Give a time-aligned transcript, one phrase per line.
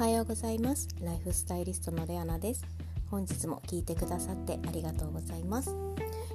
[0.00, 0.88] はようございます。
[1.02, 2.64] ライフスタイリストのレアナです。
[3.10, 5.76] 本日も聞いてくださってありがとうございます。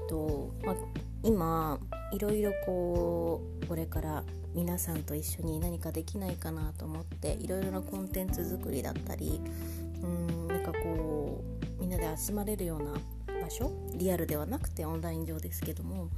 [0.07, 0.75] と、ま、
[1.23, 1.79] 今
[2.13, 4.23] いろいろこうこれから
[4.53, 9.41] 皆さんと一緒に何かできないかなと思っていろいろなコンテンツ作りだったり
[10.03, 11.43] うんなんかこ
[11.79, 12.91] うみんなで集まれるような
[13.41, 16.09] 場所リアルではなくてオンライン上ですけども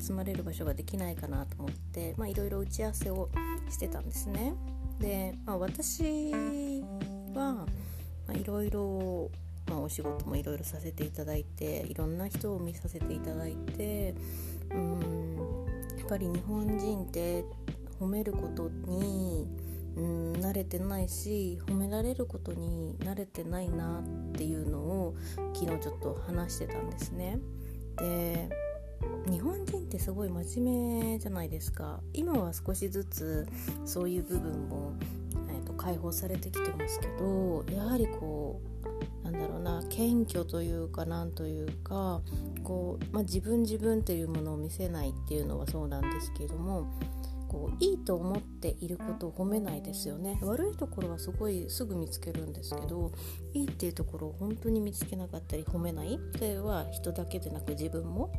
[0.00, 3.28] 集まれる場所ができないかなと思っていろいろ打ち合わせを
[3.68, 4.54] してたんですね。
[5.00, 6.32] で、まあ、私
[7.34, 7.66] は
[8.32, 9.30] いろいろ
[9.70, 14.14] お仕事もいろいろさせていただいていろんな人を見させていただいて
[14.70, 15.66] うん
[15.98, 17.44] やっぱり日本人って
[18.00, 19.46] 褒めることに
[19.96, 25.14] うん慣れてないし褒められることに慣れてないなっていうのを
[25.54, 27.38] 昨日ちょっと話してたんですね。
[27.96, 28.48] で
[29.30, 32.00] 日本人ってすごい真面目じゃないですか。
[32.12, 33.46] 今は少しずつ
[33.84, 34.92] そういう部分も、
[35.48, 38.60] えーと、解放されてきてますけどやはりこ
[39.22, 42.20] うなんだろうな謙虚というかなんというか
[42.62, 46.86] こう、まあ、自分自分というものを見せないっていうのはそうなんですけれども
[47.54, 50.40] こういいと思っていることを褒めないですよね。
[50.42, 53.12] 悪いところはすごいすぐ見つけるんですけど
[53.52, 58.32] いいっていうところを本当に見つけなかったり褒めないそれは人だけでなく自分も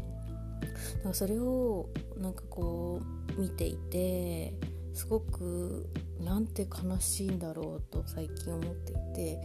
[1.04, 3.02] なんかそれをなんかこ
[3.38, 4.54] う見ていて
[4.94, 5.90] すごく
[6.20, 9.40] なんて悲しいんだろうと最近思っていて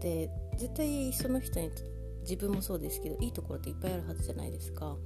[0.00, 1.70] で絶対その人に
[2.22, 4.96] 自分もそうですけどいいところっていっぱいあるはずじゃないですか。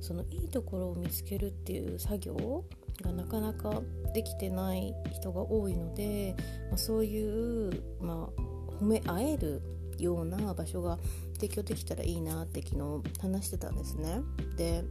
[0.00, 2.64] そのいいところを見つけるっていう作業
[3.02, 3.82] がなかなか
[4.14, 6.36] できてない人が多いので、
[6.68, 8.40] まあ、そういう、まあ、
[8.80, 9.60] 褒め合える
[9.98, 10.98] ような場所が
[11.34, 14.20] 提供できたらいいなって昨日話してたんですね。
[14.56, 14.84] で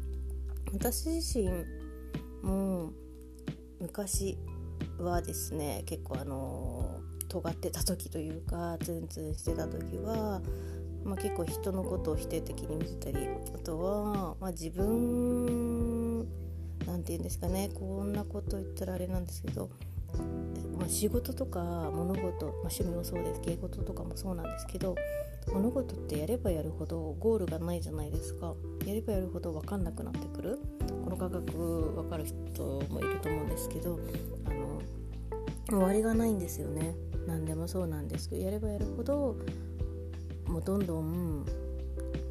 [0.73, 1.49] 私自身
[2.43, 2.91] も
[3.79, 4.37] 昔
[4.99, 10.41] はですね結構あの尖ってた時というかツンツンしてた時は、
[11.03, 16.19] まあ、結構人のことを否定的に見てたりあとは、まあ、自分
[16.85, 19.69] 何て言うんですかねこんなこと言ったらあれなんですけど
[20.77, 21.59] まあ、仕事とか
[21.93, 23.41] 物事、まあ、趣味もそうです。
[23.41, 24.95] 芸事とかもそうなんですけど
[25.51, 28.53] 物事ってやればやるほどゴールがないじゃないですか。
[28.85, 30.59] やればやるほど分かんなくなってくる。
[31.03, 31.51] この価格
[31.95, 33.97] 分かる人もいると思うんですけど
[34.45, 34.81] あの
[35.69, 36.95] 終わりがないんですよね。
[37.25, 39.35] 何でもそうなんですけどやればやるほど
[40.47, 41.45] もうどんどん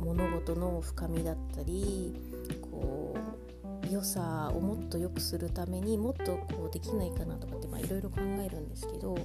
[0.00, 2.14] 物事の深みだったり
[3.90, 9.16] 良さをもっと良くするためにもっとこうできないかなとかっていろいろ考えるんですけど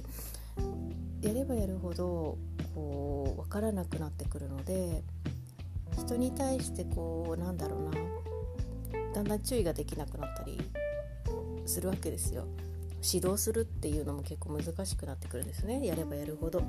[1.20, 2.38] やればやるほど
[2.74, 5.02] こう分からなくなってくるので
[5.96, 7.90] 人に対してこうなんだろうな
[9.14, 10.58] だんだん注意ができなくなったり
[11.66, 12.46] するわけですよ。
[13.04, 16.62] 指導するっていうのも結構難しくなってくるんですねやればやるほど。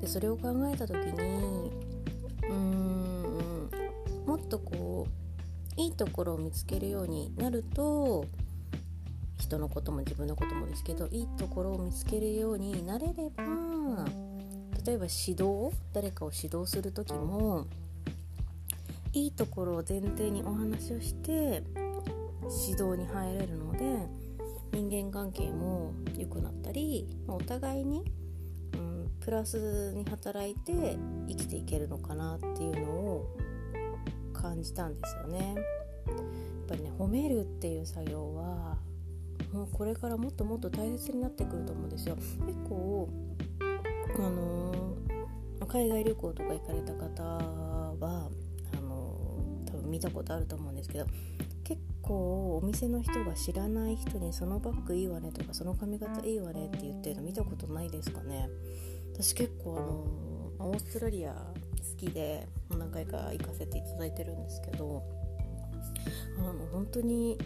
[0.00, 1.70] でそれを考えた時に
[2.48, 3.70] うーん
[4.26, 5.25] もっとこう
[5.76, 8.26] いいところを見つけるようになると
[9.38, 13.44] 人のことも自分のこともですけどいいところを見つけるようになれれば
[14.84, 17.66] 例えば指導誰かを指導する時も
[19.12, 21.62] いいところを前提にお話をして
[22.68, 23.78] 指導に入れるので
[24.72, 28.04] 人間関係も良くなったりお互いに、
[28.74, 30.98] うん、プラスに働いて
[31.28, 33.36] 生きていけるのかなっていうのを
[34.36, 35.54] 感じたんですよね。
[35.54, 38.78] やっぱりね褒めるっていう作業は
[39.52, 42.16] もうこれからもっともっと大切になってくると思うんですよ。
[42.16, 43.08] 結構
[44.18, 48.30] あのー、海外旅行とか行かれた方は
[48.76, 51.06] あのー、多分見たことあると思うんですけど
[51.64, 58.48] 結構お店の人が知らない人にそのバッグいいわねとかその髪型いいわねって言ってるの見たことないですかね
[59.12, 59.76] 私結構
[60.58, 61.34] あのー、オーストラリア
[61.90, 65.02] 好きで何回か行かせていただいてるんですけど
[66.38, 67.38] あの本当に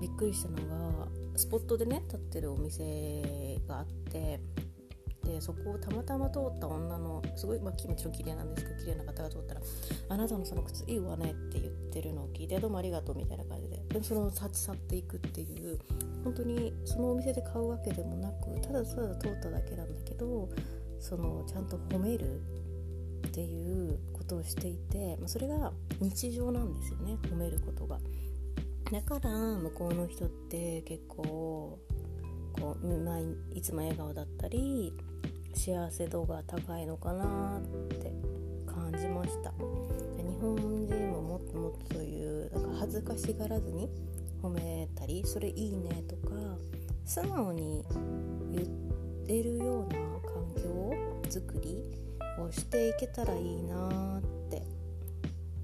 [0.00, 0.56] びっくりしたの
[1.02, 4.40] がスポットでね立ってるお店があって
[5.24, 9.60] でそこをたまたま通った女のすごい、まあ、もちろん綺麗なんですけど綺麗な方が通ったら
[10.08, 13.80] 「あなたのその靴いいわね」って言ってるのを聞いて「どうもありがとう」みたいな感じで。
[13.90, 15.78] でその立ち去っていくっていう
[16.24, 20.48] 本当にそのお店で買うわけでもなくただただ通っただけなんだけど
[21.00, 22.40] そのちゃんと褒める
[23.26, 27.98] っていうことをしていて、ま、それが日常なんですよね褒めることが。
[28.90, 31.78] だから向こうの人って結構
[32.52, 33.18] こう、まあ、
[33.54, 34.92] いつも笑顔だったり
[35.54, 38.12] 幸せ度が高いのかなって
[38.66, 39.52] 感じました
[40.20, 40.56] 日本
[40.86, 43.88] 人ももっともっとそういうなんか恥ずかしがらずに
[44.42, 46.34] 褒めたりそれいいねとか
[47.04, 47.84] 素直に
[48.52, 48.90] 言
[49.28, 50.92] れるような環境
[51.28, 51.84] づくり
[52.38, 54.62] をしていけたらいいなって。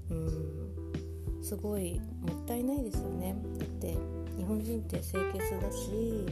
[0.09, 1.43] うん。
[1.43, 3.35] すごいもったいないですよね。
[3.57, 3.97] だって
[4.37, 6.25] 日本人って清潔だし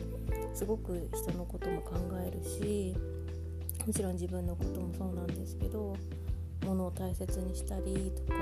[0.53, 1.95] すごく人のことも考
[2.25, 2.95] えるし
[3.85, 5.95] もちろん自分のこともそうなんですけど
[6.65, 8.39] 物を大切にしたりとか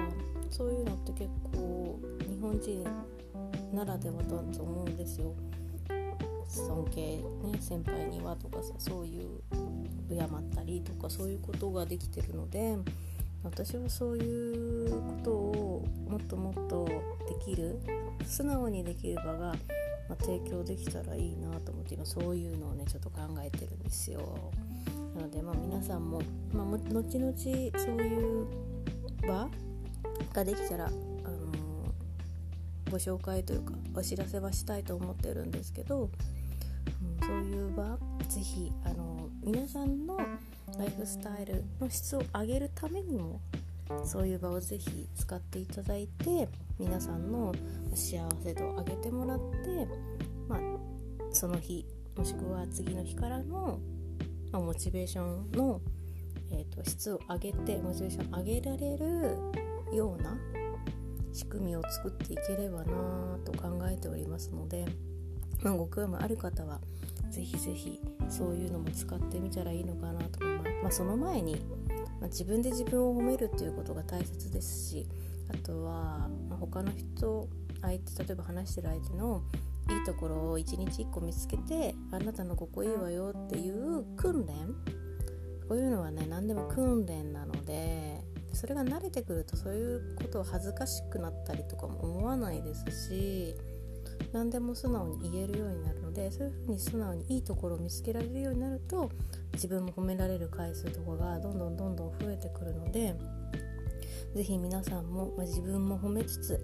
[0.50, 2.84] そういうのって結構日本人
[3.74, 5.34] ならではだと思うんですよ。
[6.48, 7.24] 尊敬、ね、
[7.60, 9.42] 先輩にはとかさそういう
[10.10, 12.78] 敬ったりとかそういうことができてるので
[13.44, 17.80] 私はそういうことをもっともっとできる
[18.26, 19.56] 素直にできる場が、
[20.10, 24.52] ま、提供できたらいいなと思って今そういうのをねちょっと考えてるんですよ。
[25.16, 26.22] なので、まあ、皆さんも、
[26.52, 28.48] まあ、後々そういう
[29.28, 29.50] 場
[30.34, 30.98] ができたら、あの、
[32.90, 36.10] ご紹介というかお知らせはしたいと思ってるんですけど、
[37.22, 37.98] うん、そういう場
[38.28, 40.18] 是非、あの、皆さんの
[40.78, 43.42] ライフスタイルの質を上げるためにも
[44.06, 46.48] そういう場をぜひ使っていただいて
[46.80, 47.54] 皆さんの
[47.94, 49.88] 幸せ度を上げてもらって、
[50.48, 50.60] まあ、
[51.32, 51.86] その日
[52.16, 53.80] もしくは次の日からの
[54.54, 55.82] まあ、モチベーションの、
[56.52, 59.38] えーと、質を上げてモチベーションを上げられる
[59.98, 60.38] ような
[61.34, 64.86] 仕組みを作っていければなと考えておりますので、
[65.64, 66.80] まあ、ご興味ある方は
[67.30, 68.00] ぜひぜひ
[68.30, 70.74] そういうのも使ってみたらいいのかなと思います。
[70.84, 71.56] まあ、その前に、
[72.20, 75.08] まあ、自分で自分を褒めるっていうことが大切ですし
[75.50, 77.48] あとは、ま、他の人
[77.82, 79.42] 相手例えば話してる相手の
[79.90, 84.54] いいところを一日一個見つけてあなたのここいいわよっていう訓練
[85.68, 88.22] こういうのはね何でも訓練なので
[88.54, 93.56] それが慣れてくるとそういうことを恥ずかしくなったりとかも思わないですし
[94.32, 99.10] 何でも素直に言えるようになるのでそういうふうに素直にいいところを見つけられるようになると
[99.54, 103.16] 自分も褒められる回数とかがどんどんどんどん増えてくるので
[104.36, 106.60] 是非皆さんも、まあ、自分も褒めつつ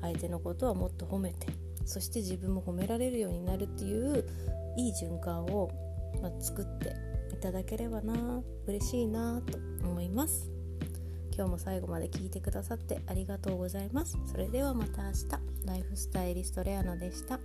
[0.00, 1.48] 相手のことはもっと褒めて
[1.84, 4.24] そして自分も褒められるようになるっていう
[4.76, 5.70] いい循環を、
[6.20, 6.94] ま作って
[7.32, 10.50] いただければな嬉しいなと思います。
[11.36, 14.16] 今日も最後まで聞いてくださってありがとうございます。
[14.26, 15.53] それではまた明日。
[15.64, 17.38] ライフスタイリストレアナでした。